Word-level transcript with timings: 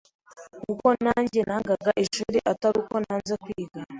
kuko 0.65 0.87
najye 1.05 1.41
nangaga 1.47 1.91
ishuri 2.03 2.37
Atari 2.51 2.75
uko 2.83 2.95
nanze 3.03 3.33
kwiga, 3.41 3.79